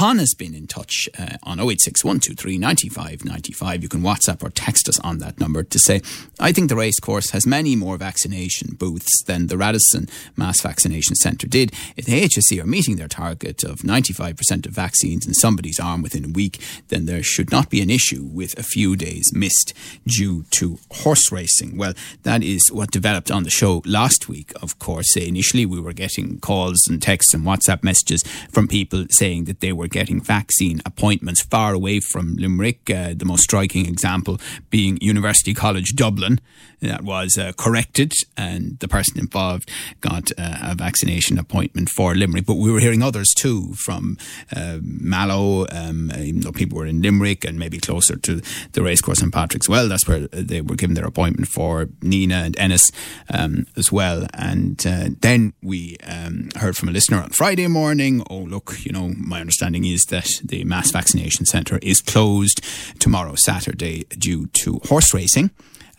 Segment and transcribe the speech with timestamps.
[0.00, 3.82] Con has been in touch uh, on 086 123 95 95.
[3.82, 6.00] You can WhatsApp or text us on that number to say,
[6.38, 11.46] I think the racecourse has many more vaccination booths than the Radisson Mass Vaccination Centre
[11.46, 11.74] did.
[11.98, 16.24] If the HSE are meeting their target of 95% of vaccines in somebody's arm within
[16.24, 19.74] a week, then there should not be an issue with a few days missed
[20.06, 21.76] due to horse racing.
[21.76, 21.92] Well,
[22.22, 25.14] that is what developed on the show last week, of course.
[25.14, 29.74] Initially, we were getting calls and texts and WhatsApp messages from people saying that they
[29.74, 32.90] were getting vaccine appointments far away from Limerick.
[32.90, 34.40] Uh, the most striking example
[34.70, 36.40] being University College Dublin.
[36.80, 42.46] That was uh, corrected, and the person involved got uh, a vaccination appointment for Limerick.
[42.46, 44.16] But we were hearing others too from
[44.56, 48.40] uh, Mallow, um, even though people were in Limerick and maybe closer to
[48.72, 49.90] the racecourse in Patrickswell.
[49.90, 52.90] That's where they were given their appointment for Nenagh and Ennis
[53.28, 54.26] um, as well.
[54.32, 58.22] And uh, then we um, heard from a listener on Friday morning.
[58.30, 62.60] Oh, look, you know, my understanding is that the mass vaccination centre is closed
[62.98, 65.50] tomorrow, Saturday, due to horse racing.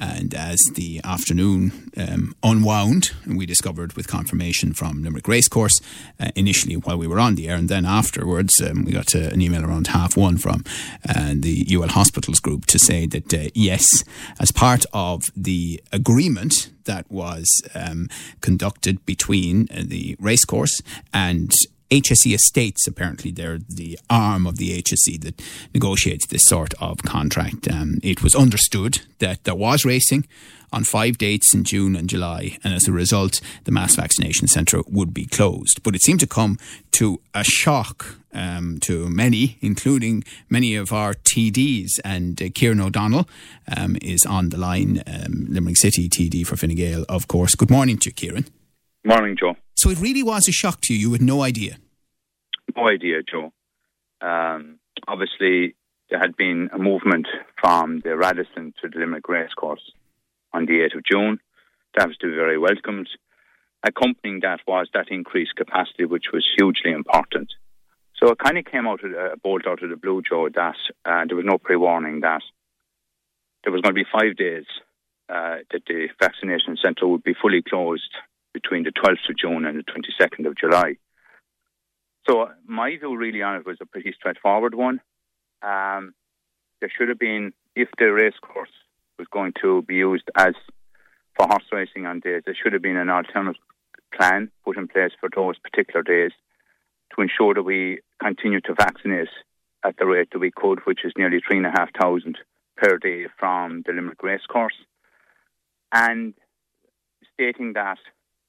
[0.01, 5.79] And as the afternoon um, unwound, we discovered with confirmation from Limerick Racecourse
[6.19, 9.29] uh, initially while we were on the air, and then afterwards um, we got uh,
[9.31, 10.63] an email around half one from
[11.07, 13.85] uh, the UL Hospitals group to say that uh, yes,
[14.39, 18.09] as part of the agreement that was um,
[18.41, 20.81] conducted between uh, the racecourse
[21.13, 21.51] and
[21.91, 25.41] HSE Estates, apparently, they're the arm of the HSE that
[25.73, 27.69] negotiates this sort of contract.
[27.69, 30.25] Um, it was understood that there was racing
[30.71, 34.81] on five dates in June and July, and as a result, the mass vaccination centre
[34.87, 35.83] would be closed.
[35.83, 36.57] But it seemed to come
[36.91, 41.99] to a shock um, to many, including many of our TDs.
[42.05, 43.27] And uh, Kieran O'Donnell
[43.75, 47.53] um, is on the line, um, Limerick City TD for Fine Gael, of course.
[47.53, 48.45] Good morning to you, Kieran.
[49.03, 49.55] Morning, Joe.
[49.81, 50.99] So it really was a shock to you.
[50.99, 51.77] You had no idea.
[52.77, 53.51] No idea, Joe.
[54.21, 54.77] Um,
[55.07, 55.73] obviously,
[56.07, 57.25] there had been a movement
[57.59, 59.81] from the Radisson to the Limerick Racecourse
[60.53, 61.39] on the 8th of June.
[61.97, 63.09] That was to be very welcomed.
[63.81, 67.49] Accompanying that was that increased capacity, which was hugely important.
[68.17, 70.75] So it kind of came out of a bolt out of the blue, Joe, that
[71.05, 72.43] uh, there was no pre warning that
[73.63, 74.65] there was going to be five days
[75.27, 78.13] uh, that the vaccination centre would be fully closed
[78.53, 80.95] between the 12th of June and the 22nd of July.
[82.29, 85.01] So my view really on it was a pretty straightforward one.
[85.61, 86.13] Um,
[86.79, 88.69] there should have been, if the race course
[89.17, 90.53] was going to be used as
[91.35, 93.61] for horse racing on days, there should have been an alternative
[94.13, 96.31] plan put in place for those particular days
[97.15, 99.29] to ensure that we continue to vaccinate
[99.83, 102.37] at the rate that we could, which is nearly three and a half thousand
[102.77, 104.75] per day from the Limerick Racecourse,
[105.91, 106.33] and
[107.33, 107.97] stating that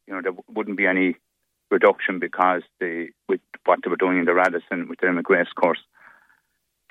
[0.06, 1.16] you know there wouldn't be any
[1.70, 5.80] reduction because the with what they were doing in the Radisson with the Limerick Racecourse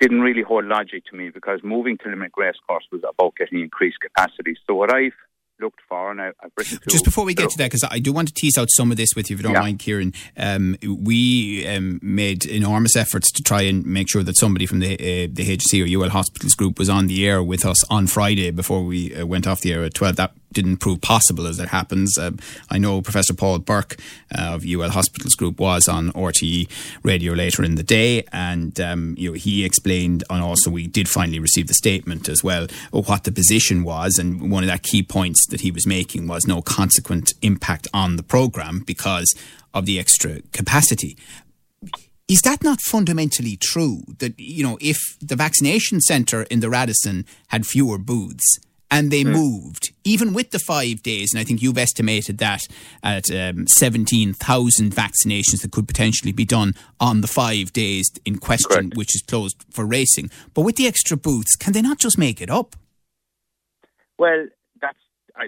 [0.00, 3.98] didn't really hold logic to me because moving to Limerick Racecourse was about getting increased
[4.00, 4.56] capacity.
[4.66, 5.12] So what I've
[5.60, 6.90] looked for, and I, have written to.
[6.90, 8.96] Just before we get to that, because I do want to tease out some of
[8.96, 9.60] this with you, if you don't yeah.
[9.60, 10.12] mind, Kieran.
[10.36, 14.94] Um, we um, made enormous efforts to try and make sure that somebody from the
[14.94, 18.50] uh, the HSE or UL Hospitals Group was on the air with us on Friday
[18.50, 20.16] before we uh, went off the air at twelve.
[20.16, 22.16] That didn't prove possible as it happens.
[22.18, 22.32] Uh,
[22.70, 23.96] I know Professor Paul Burke
[24.36, 26.68] uh, of UL Hospitals Group was on RTE
[27.02, 31.08] radio later in the day, and um, you know, he explained, and also we did
[31.08, 34.18] finally receive the statement as well of what the position was.
[34.18, 38.16] And one of the key points that he was making was no consequent impact on
[38.16, 39.34] the program because
[39.74, 41.16] of the extra capacity.
[42.28, 44.02] Is that not fundamentally true?
[44.18, 48.58] That you know, if the vaccination centre in the Radisson had fewer booths
[48.92, 49.32] and they mm.
[49.32, 51.32] moved, even with the five days.
[51.32, 52.68] And I think you've estimated that
[53.02, 58.90] at um, 17,000 vaccinations that could potentially be done on the five days in question,
[58.90, 58.96] Correct.
[58.96, 60.30] which is closed for racing.
[60.52, 62.76] But with the extra booths, can they not just make it up?
[64.18, 64.46] Well,
[64.78, 64.98] that's
[65.34, 65.46] I,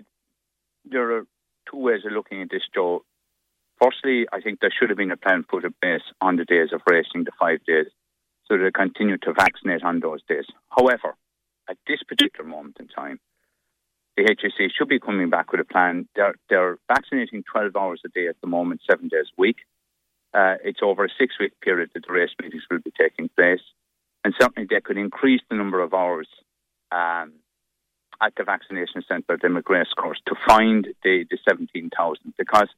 [0.87, 1.27] there are
[1.71, 3.05] two ways of looking at this, Joe.
[3.81, 6.71] Firstly, I think there should have been a plan put in place on the days
[6.73, 7.87] of racing, the five days,
[8.47, 10.47] so they continue to vaccinate on those days.
[10.71, 11.15] However,
[11.69, 13.21] at this particular moment in time,
[14.17, 16.09] the HSE should be coming back with a plan.
[16.15, 19.59] They're, they're vaccinating 12 hours a day at the moment, seven days a week.
[20.33, 23.63] Uh, it's over a six week period that the race meetings will be taking place.
[24.25, 26.29] And certainly they could increase the number of hours
[26.91, 27.33] um,
[28.23, 32.69] at the vaccination centre, the McGrace course, to find the, the 17,000 because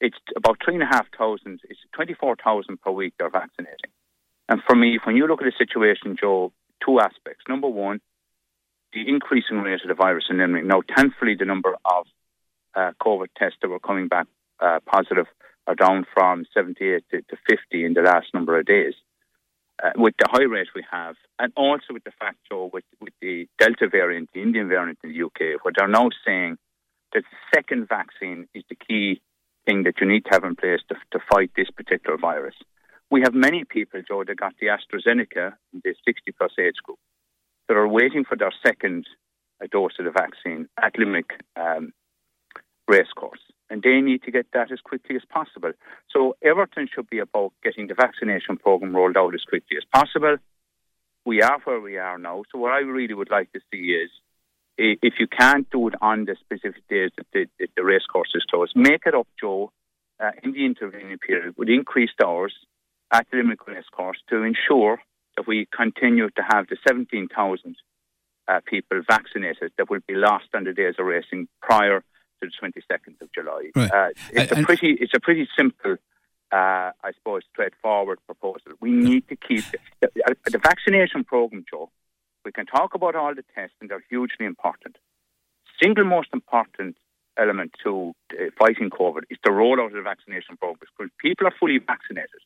[0.00, 3.90] it's about 3,500, it's 24,000 per week they're vaccinating.
[4.48, 6.52] And for me, when you look at the situation, Joe,
[6.84, 7.44] two aspects.
[7.48, 8.00] Number one,
[8.92, 10.64] the increasing rate of the virus in Limerick.
[10.64, 12.06] Now, thankfully, the number of
[12.74, 14.26] uh, COVID tests that were coming back
[14.60, 15.26] uh, positive
[15.66, 18.94] are down from 78 to, to 50 in the last number of days.
[19.82, 23.14] Uh, with the high rate we have, and also with the fact, Joe, with, with
[23.22, 26.58] the Delta variant, the Indian variant in the UK, where they're now saying
[27.14, 29.22] that the second vaccine is the key
[29.66, 32.54] thing that you need to have in place to, to fight this particular virus.
[33.10, 36.98] We have many people, Joe, that got the AstraZeneca, in the 60 plus age group,
[37.70, 39.06] that are waiting for their second
[39.62, 41.92] uh, dose of the vaccine at Limerick um,
[42.88, 43.38] Racecourse.
[43.70, 45.70] And they need to get that as quickly as possible.
[46.12, 50.38] So Everton should be about getting the vaccination programme rolled out as quickly as possible.
[51.24, 52.42] We are where we are now.
[52.50, 54.10] So what I really would like to see is
[54.76, 58.42] if you can't do it on the specific days that the, the, the racecourse is
[58.50, 59.70] closed, make it up, Joe,
[60.18, 62.52] uh, in the intervening period with increased hours
[63.12, 64.98] at the Limerick Racecourse to ensure
[65.36, 67.76] that we continue to have the 17,000
[68.48, 72.00] uh, people vaccinated that will be lost on the days of racing prior
[72.42, 73.70] to the 22nd of July.
[73.74, 73.92] Right.
[73.92, 75.96] Uh, it's, a pretty, it's a pretty simple,
[76.52, 78.72] uh, I suppose, straightforward proposal.
[78.80, 79.64] We need to keep
[80.00, 81.90] the, the, the vaccination programme, Joe.
[82.44, 84.96] We can talk about all the tests, and they're hugely important.
[85.80, 86.96] Single most important
[87.38, 90.78] element to uh, fighting COVID is the rollout of the vaccination program.
[90.80, 92.40] Because people are fully vaccinated,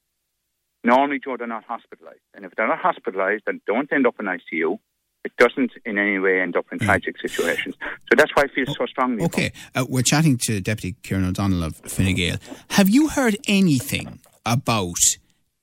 [0.84, 2.20] normally, Joe, they're not hospitalised.
[2.34, 4.78] And if they're not hospitalised and don't end up in ICU,
[5.24, 6.84] it doesn't in any way end up in mm.
[6.84, 7.74] tragic situations.
[7.80, 9.24] So that's why I feel so strongly.
[9.24, 12.36] Okay, uh, we're chatting to Deputy Kieran O'Donnell of Fine Gael.
[12.70, 14.98] Have you heard anything about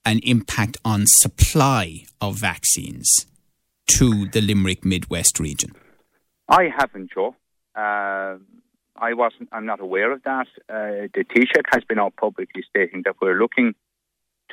[0.03, 3.27] an impact on supply of vaccines
[3.97, 5.73] to the Limerick Midwest region?
[6.49, 7.35] I haven't, Joe.
[7.75, 8.37] Uh,
[8.97, 9.49] I wasn't.
[9.51, 10.47] I'm not aware of that.
[10.69, 13.75] Uh, the Taoiseach has been out publicly stating that we're looking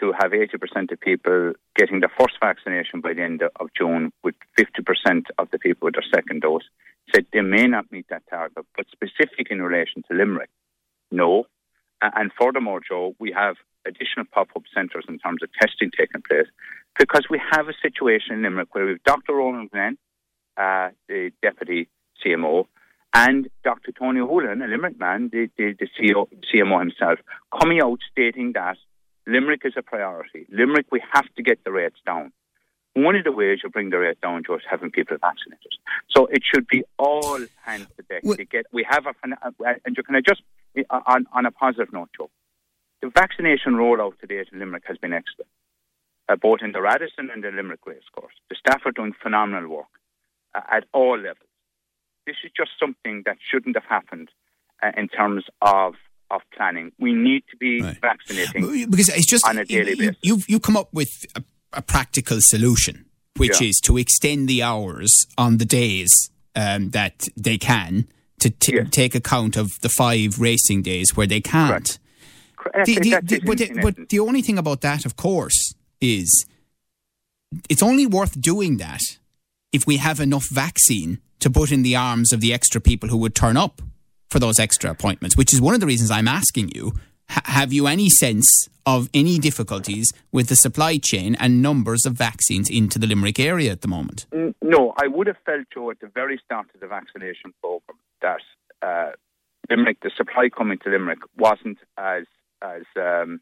[0.00, 4.34] to have 80% of people getting the first vaccination by the end of June, with
[4.58, 6.64] 50% of the people with their second dose.
[7.14, 10.50] Said they may not meet that target, but specific in relation to Limerick,
[11.10, 11.46] no.
[12.00, 13.56] And furthermore, Joe, we have
[13.86, 16.46] additional pop-up centres in terms of testing taking place
[16.98, 19.34] because we have a situation in Limerick where we have Dr.
[19.34, 19.96] Ronan Glynn,
[20.56, 21.88] uh, the deputy
[22.24, 22.66] CMO,
[23.14, 23.92] and Dr.
[23.92, 27.18] Tony Holohan, a Limerick man, the, the, the CEO, CMO himself,
[27.58, 28.76] coming out stating that
[29.28, 30.46] Limerick is a priority.
[30.50, 32.32] Limerick, we have to get the rates down.
[32.94, 35.74] One of the ways you bring the rate down, Joe, is having people vaccinated.
[36.08, 38.66] So it should be all hands to deck to get.
[38.72, 39.14] We have a,
[39.84, 40.42] and can I just
[40.90, 42.30] on, on a positive note, Joe,
[43.02, 45.50] the vaccination rollout today in Limerick has been excellent,
[46.28, 48.34] uh, both in the Radisson and the Limerick Racecourse.
[48.48, 49.92] The staff are doing phenomenal work
[50.54, 51.50] uh, at all levels.
[52.26, 54.30] This is just something that shouldn't have happened
[54.82, 55.94] uh, in terms of
[56.30, 56.92] of planning.
[56.98, 57.98] We need to be right.
[58.00, 60.16] vaccinating because it's just on a daily you, basis.
[60.22, 61.42] You've you come up with a,
[61.72, 63.68] a practical solution, which yeah.
[63.68, 66.10] is to extend the hours on the days
[66.54, 68.06] um, that they can
[68.40, 68.88] to t- yes.
[68.90, 71.98] take account of the five racing days where they can't.
[72.84, 76.44] The, the, the, but, the, but the only thing about that, of course, is
[77.68, 79.00] it's only worth doing that
[79.72, 83.16] if we have enough vaccine to put in the arms of the extra people who
[83.16, 83.80] would turn up
[84.30, 86.92] for those extra appointments, which is one of the reasons I'm asking you.
[87.28, 92.70] Have you any sense of any difficulties with the supply chain and numbers of vaccines
[92.70, 94.24] into the Limerick area at the moment?
[94.62, 98.40] No, I would have felt, Joe, at the very start of the vaccination programme that
[98.80, 99.12] uh,
[99.68, 102.24] Limerick, the supply coming to Limerick wasn't as
[102.62, 103.40] as um,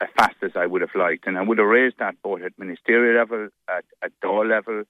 [0.00, 2.58] as fast as I would have liked, and I would have raised that both at
[2.58, 4.84] ministerial level, at, at Dáil level,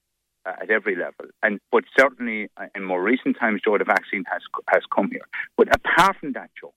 [0.46, 1.26] at every level.
[1.42, 5.26] And but certainly uh, in more recent times, Joe, the vaccine has has come here.
[5.56, 6.74] But apart from that, Joe,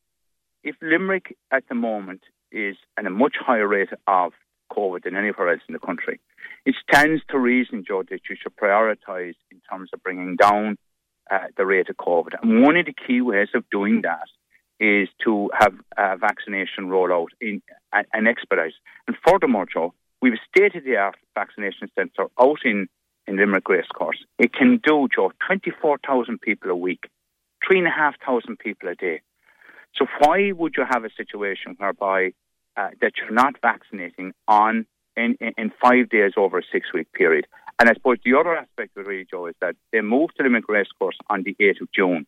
[0.63, 4.33] if Limerick at the moment is at a much higher rate of
[4.71, 6.19] COVID than anywhere else in the country,
[6.65, 10.77] it stands to reason, Joe, that you should prioritise in terms of bringing down
[11.31, 12.33] uh, the rate of COVID.
[12.41, 14.27] And one of the key ways of doing that
[14.79, 18.73] is to have a vaccination rollout in and expedite.
[19.07, 22.87] And furthermore, Joe, we have a state-of-the-art vaccination centre out in
[23.27, 24.17] in Limerick Racecourse.
[24.37, 27.05] It can do, Joe, 24,000 people a week,
[27.67, 29.21] 3,500 people a day.
[29.95, 32.33] So why would you have a situation whereby
[32.75, 37.11] uh, that you're not vaccinating on in, in, in, five days over a six week
[37.13, 37.45] period?
[37.79, 40.67] And I suppose the other aspect of it, Joe, is that they moved to Limerick
[40.67, 42.25] Racecourse on the 8th of June.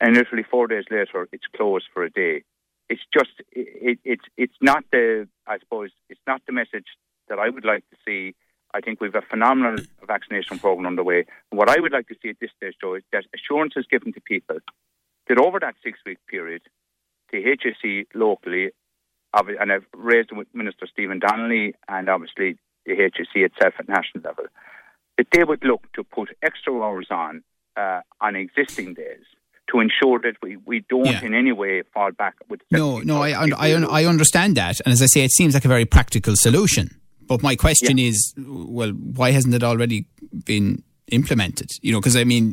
[0.00, 2.42] And literally four days later, it's closed for a day.
[2.88, 6.86] It's just, it, it, it's, it's not the, I suppose, it's not the message
[7.28, 8.34] that I would like to see
[8.74, 9.76] I think we've a phenomenal
[10.06, 11.26] vaccination programme underway.
[11.50, 14.12] what I would like to see at this stage, though, is that assurance is given
[14.14, 14.58] to people
[15.28, 16.62] that over that six week period,
[17.30, 18.70] the HSE locally,
[19.34, 24.44] and I've raised with Minister Stephen Donnelly and obviously the HSE itself at national level,
[25.16, 27.42] that they would look to put extra hours on
[27.76, 29.24] uh, on existing days
[29.70, 31.24] to ensure that we, we don't Yeah.
[31.24, 32.60] in any way fall back with.
[32.70, 34.00] No, no, I, 17,000 I.
[34.00, 34.80] I understand that.
[34.80, 37.00] And as I say, it seems like a very practical solution.
[37.32, 40.04] But my question is, well, why hasn't it already
[40.44, 41.70] been implemented?
[41.80, 42.52] You know, because I mean,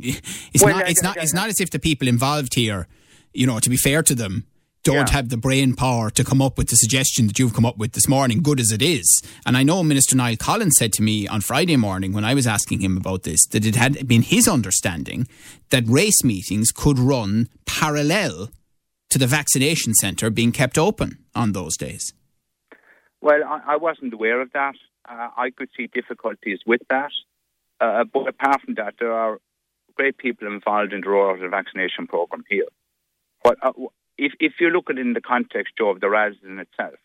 [0.54, 2.88] it's Well, not, uh, it's not, it's not as if the people involved here,
[3.34, 4.46] you know, to be fair to them,
[4.86, 5.12] don't Yeah.
[5.12, 7.92] have the brain power to come up with the suggestion that you've come up with
[7.92, 9.22] this morning, good as it is.
[9.46, 12.48] And I know Minister Niall Collins said to me on Friday morning when I was
[12.48, 15.28] asking him about this that it had been his understanding
[15.72, 18.50] that race meetings could run parallel
[19.10, 22.14] to the vaccination centre being kept open on those days.
[23.22, 24.76] Well, I, I wasn't aware of that.
[25.08, 27.12] Uh, I could see difficulties with that.
[27.82, 29.40] Uh, but apart from that, there are
[29.96, 32.68] great people involved in the rollout of the vaccination program here.
[33.44, 33.72] But uh,
[34.18, 37.00] if, if you look at it in the context, of the Radisson itself,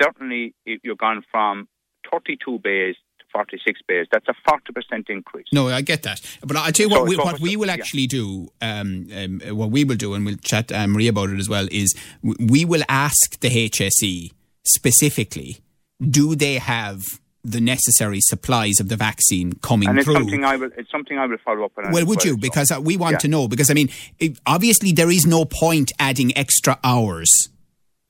[0.00, 1.68] certainly if you've gone from
[2.10, 4.06] 32 bays to 46 bays.
[4.10, 5.46] That's a 40% increase.
[5.52, 6.20] No, I get that.
[6.44, 9.70] But I'll tell you So what, we, what we will actually do, um, um, what
[9.70, 12.82] we will do, and we'll chat um, Marie about it as well, is we will
[12.88, 14.32] ask the HSE
[14.68, 15.58] specifically,
[16.00, 17.02] do they have
[17.44, 20.14] the necessary supplies of the vaccine coming And it's through?
[20.14, 20.70] something I will.
[20.76, 21.92] It's something I will follow up on.
[21.92, 22.36] Well, would you?
[22.36, 23.18] Because uh, we want Yeah.
[23.18, 23.48] to know.
[23.48, 27.30] Because I mean, it, obviously, there is no point adding extra hours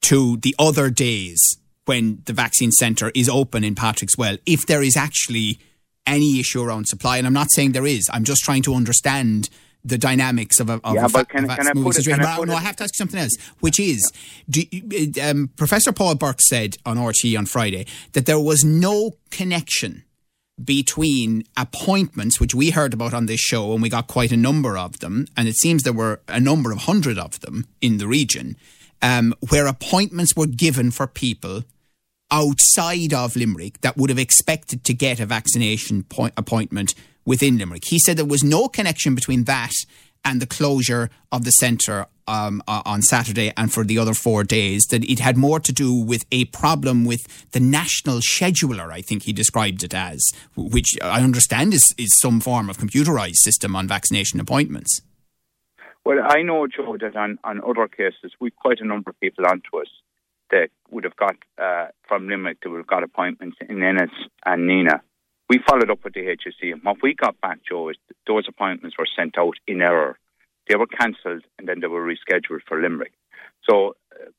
[0.02, 1.38] to the other days
[1.84, 5.58] when the vaccine centre is open in Patrickswell if there is actually
[6.06, 7.18] any issue around supply.
[7.18, 8.08] And I'm not saying there is.
[8.12, 9.48] I'm just trying to understand
[9.88, 11.96] the dynamics of a, of Yeah, a, fa- can- of a can I moving put
[11.96, 12.24] it- situation.
[12.24, 14.10] can I no, it- I have to ask you something else, which is,
[14.48, 14.62] do,
[15.22, 20.04] um, Professor Paul Burke said on RT on Friday that there was no connection
[20.62, 24.76] between appointments, which we heard about on this show, and we got quite a number
[24.76, 28.08] of them, and it seems there were a number of hundred of them in the
[28.08, 28.56] region,
[29.00, 31.62] um, where appointments were given for people
[32.30, 36.94] outside of Limerick that would have expected to get a vaccination point appointment
[37.28, 37.84] within Limerick.
[37.84, 39.74] He said there was no connection between that
[40.24, 44.86] and the closure of the centre um, on Saturday and for the other four days,
[44.90, 49.22] that it had more to do with a problem with the national scheduler, I think
[49.22, 53.86] he described it as, which I understand is, is some form of computerised system on
[53.86, 55.00] vaccination appointments.
[56.04, 59.44] Well, I know, Joe, that on, on other cases, we've quite a number of people
[59.46, 59.88] onto us
[60.50, 64.10] that would have got uh, from Limerick that would have got appointments in Ennis
[64.46, 65.00] and Nenagh.
[65.48, 68.96] We followed up with the HSE, and what we got back, Joe, is those appointments
[68.98, 70.18] were sent out in error.
[70.68, 73.12] They were cancelled and then they were rescheduled for Limerick.
[73.68, 74.30] So, uh,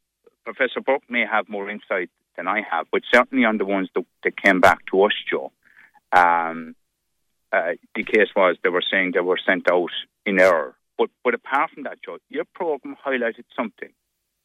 [0.45, 4.05] Professor Burke may have more insight than I have, but certainly on the ones that,
[4.23, 5.51] that came back to us, Joe,
[6.11, 6.75] um,
[7.51, 9.91] uh, the case was they were saying they were sent out
[10.25, 10.75] in error.
[10.97, 13.89] But but apart from that, Joe, your program highlighted something,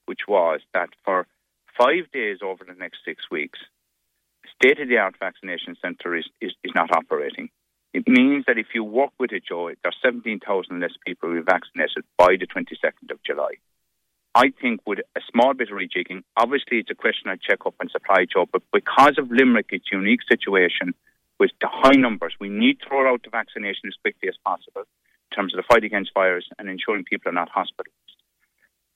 [0.06, 1.26] which was that for
[1.78, 3.58] five days over the next six weeks,
[4.56, 7.50] state of the art vaccination centre is, is, is not operating.
[7.92, 11.42] It means that if you work with it, Joe, there's 17,000 less people who be
[11.42, 13.54] vaccinated by the 22nd of July.
[14.34, 17.74] I think with a small bit of rejigging, obviously it's a question of check up
[17.78, 20.92] and supply, Joe, but because of Limerick, its unique situation
[21.38, 24.82] with the high numbers, we need to roll out the vaccination as quickly as possible
[24.82, 28.18] in terms of the fight against virus and ensuring people are not hospitalised.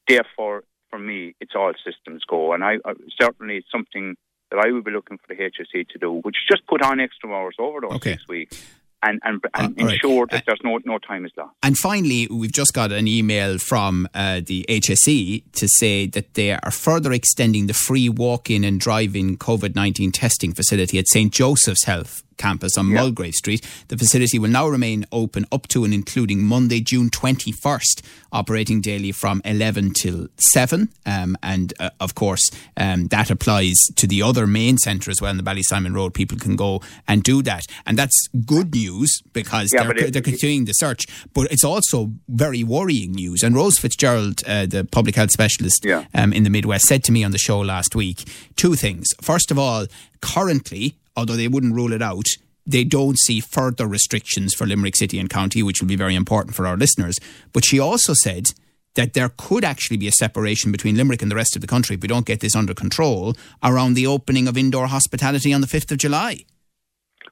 [0.08, 4.16] Therefore, for me, it's all systems go, and I, I certainly it's something
[4.50, 7.00] that I would be looking for the HSE to do, which is just put on
[7.00, 8.12] extra hours over those Okay.
[8.12, 8.64] six weeks
[9.02, 9.94] and and, and Uh, all right.
[9.94, 11.54] ensure that there's no no time is lost.
[11.62, 16.52] And finally, we've just got an email from uh, the HSE to say that they
[16.52, 21.06] are further extending the free walk in and drive in COVID 19 testing facility at
[21.08, 21.32] St.
[21.32, 23.00] Joseph's Health campus on Yeah.
[23.02, 23.64] Mulgrave Street.
[23.88, 28.02] The facility will now remain open up to and including Monday, June 21st,
[28.33, 30.88] operating daily from 11 till 7.
[31.07, 35.30] Um, and uh, of course, um, that applies to the other main centre as well
[35.30, 36.14] in the Ballysimon Road.
[36.14, 37.66] People can go and do that.
[37.87, 38.16] And that's
[38.47, 41.07] good news because Yeah, they're, it- they're continuing the search.
[41.35, 43.42] But it's also very worrying news.
[43.42, 46.04] And Rose Fitzgerald, uh, the public health specialist Yeah.
[46.14, 48.25] um, in the Midwest, said to me on the show last week
[48.57, 49.09] two things.
[49.21, 49.87] First of all,
[50.21, 52.26] currently, although they wouldn't rule it out,
[52.64, 56.54] they don't see further restrictions for Limerick City and County, which will be very important
[56.54, 57.18] for our listeners.
[57.52, 58.50] But she also said
[58.94, 61.96] that there could actually be a separation between Limerick and the rest of the country
[61.96, 63.34] if we don't get this under control
[63.64, 66.44] around the opening of indoor hospitality on the 5th of July.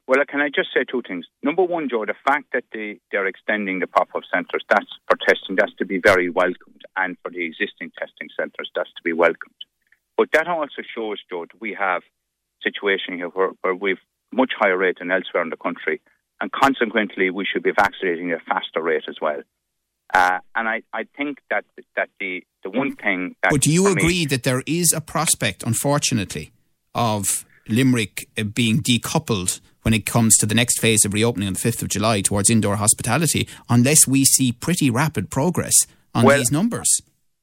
[0.08, 1.26] Well, can I just say two things?
[1.42, 5.56] Number one, Joe, the fact that they, they're extending the pop-up centres, that's for testing,
[5.56, 6.82] that's to be very welcomed.
[6.96, 9.54] And for the existing testing centres, that's to be welcomed.
[10.16, 12.02] But that also shows, Joe, that we have
[12.66, 16.00] situation here where, where we've much higher rate than elsewhere in the country.
[16.40, 19.40] And consequently, we should be vaccinating at a faster rate as well.
[20.12, 21.64] Uh, and I, I think that
[21.96, 23.50] that the, the one thing that...
[23.52, 26.52] But do you for me- agree that there is a prospect, unfortunately,
[26.94, 31.54] of Limerick uh, being decoupled when it comes to the next phase of reopening on
[31.54, 35.74] the 5th of July towards indoor hospitality unless we see pretty rapid progress
[36.14, 36.88] on Well, these numbers.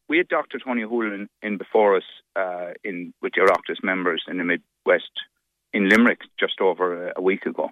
[0.09, 0.59] we had Dr.
[0.59, 2.03] Tony Holohan in before us
[2.35, 4.43] uh, in with the Oireachtas members in the
[4.85, 5.11] Midwest
[5.73, 7.69] in Limerick just over a, week ago.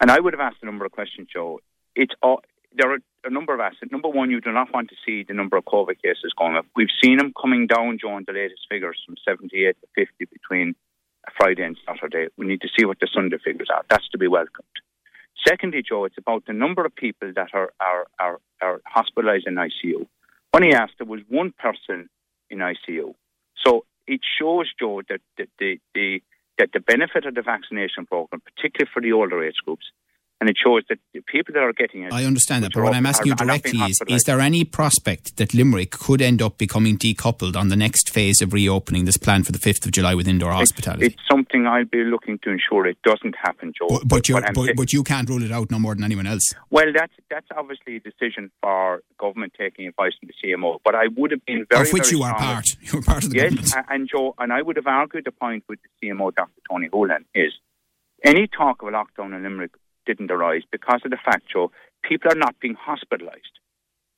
[0.00, 1.60] And I would have asked a number of questions, Joe.
[1.94, 2.42] It's all,
[2.76, 3.92] there are a number of aspects.
[3.92, 6.66] Number one, you do not want to see the number of COVID cases going up.
[6.76, 10.74] We've seen them coming down, Joe, in the latest figures from 78 to 50 between
[11.36, 12.28] Friday and Saturday.
[12.36, 13.82] We need to see what the Sunday figures are.
[13.90, 14.66] That's to be welcomed.
[15.46, 19.54] Secondly, Joe, it's about the number of people that are, are, are, are hospitalised in
[19.54, 20.06] ICU.
[20.52, 22.08] When he asked, there was one person
[22.50, 23.14] in ICU.
[23.64, 26.20] So it shows, Joe, that, that the, the
[26.58, 29.86] that the benefit of the vaccination program, particularly for the older age groups,
[30.40, 32.12] and it shows that the people that are getting it.
[32.12, 34.00] I understand that, but what I'm asking you are- being directly is.
[34.08, 38.40] Is there any prospect that Limerick could end up becoming decoupled on the next phase
[38.40, 41.06] of reopening this plan for the 5th of July with indoor hospitality?
[41.06, 43.88] It's something I'll be looking to ensure it doesn't happen, Joe.
[43.88, 46.26] but, but, you I'm but, but you can't rule it out no more than anyone
[46.26, 46.54] else.
[46.70, 50.78] well, that's that's obviously a decision for government taking advice from the CMO.
[50.84, 52.66] But I would have been very, of which very you are part.
[52.80, 53.86] You're part of the Yes, government.
[53.90, 56.50] and Joe, and I would have argued the point with the CMO, Dr.
[56.70, 57.52] Tony Holohan, is
[58.24, 59.72] any talk of a lockdown in Limerick
[60.10, 61.70] didn't arise because of the fact, Joe,
[62.02, 63.54] people are not being hospitalised.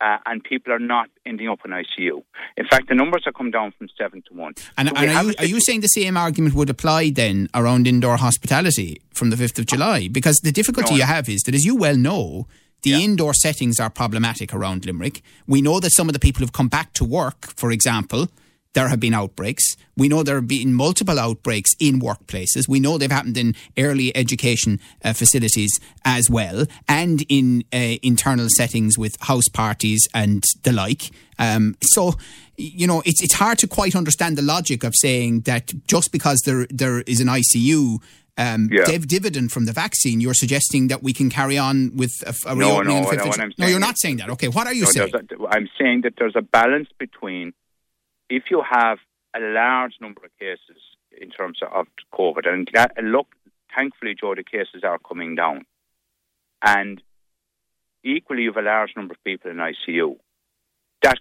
[0.01, 2.25] Uh, and people are not ending up in ICU.
[2.57, 4.53] In fact, the numbers have come down from seven to one.
[4.77, 7.87] And, So and are, you, are you saying the same argument would apply then around
[7.87, 10.09] indoor hospitality from the 5th of July?
[10.09, 10.97] Because the difficulty No.
[10.97, 12.49] you have is that, as you well know,
[12.83, 12.99] the Yeah.
[12.99, 15.23] indoor settings are problematic around Limerick.
[15.47, 18.29] We know that some of the people who've come back to work, for example,
[18.75, 19.77] there have been outbreaks.
[19.97, 22.67] We know there have been multiple outbreaks in workplaces.
[22.69, 28.49] We know they've happened in early education uh, facilities as well, and in uh, internal
[28.57, 31.11] settings with house parties and the like.
[31.39, 32.15] Um, so,
[32.57, 36.41] you know, it's it's hard to quite understand the logic of saying that just because
[36.47, 37.99] there there is an ICU.
[38.39, 38.85] Um, Yeah.
[38.87, 40.19] div- dividend from the vaccine.
[40.23, 43.09] You're suggesting that we can carry on with a, a No, reopening no, on the
[43.11, 44.31] 5th no, of what Ju- I'm No, you're not saying that.
[44.31, 45.13] Okay, what are you No, saying?
[45.15, 47.53] a- I'm saying that there's a balance between
[48.33, 48.99] if you have
[49.37, 50.81] a large number of cases
[51.21, 53.27] in terms of COVID, and that, look,
[53.77, 55.67] thankfully, Joe, the cases are coming down,
[56.63, 57.03] and
[58.03, 60.17] equally, you have a large number of people in ICU.
[61.03, 61.19] That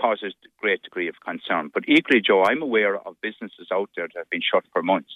[0.00, 1.70] causes a great degree of concern.
[1.72, 5.12] But equally, Joe, I'm aware of businesses out there that have been shut for months.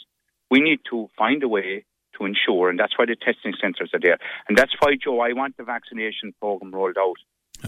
[0.50, 1.84] We need to find a way
[2.18, 4.18] to ensure, and that's why the testing centres are there.
[4.48, 7.16] And that's why, Joe, I want the vaccination programme rolled out.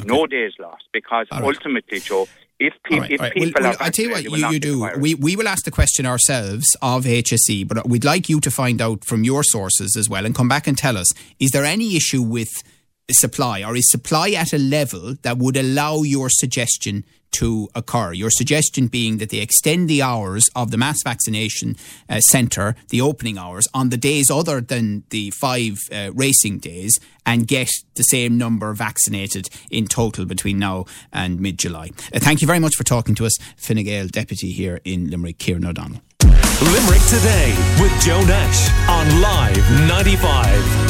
[0.04, 1.42] No days lost, because right.
[1.42, 2.26] ultimately, Joe,
[2.60, 3.32] if, pe- right, if right.
[3.32, 5.00] people Well, I tell you what vaccinated, they will you, you do.
[5.00, 8.80] We, we will ask the question ourselves of HSE, but we'd like you to find
[8.82, 11.96] out from your sources as well and come back and tell us is there any
[11.96, 12.50] issue with
[13.10, 18.12] supply or is supply at a level that would allow your suggestion to occur?
[18.12, 21.76] Your suggestion being that they extend the hours of the mass vaccination
[22.08, 26.98] uh, centre, the opening hours, on the days other than the five uh, racing days
[27.26, 31.90] and get the same number vaccinated in total between now and mid July.
[32.12, 35.38] Uh, thank you very much for talking to us, Fine Gael Deputy here in Limerick,
[35.38, 36.00] Kieran O'Donnell.
[36.62, 40.89] Limerick Today with Joe Nash on Live 95.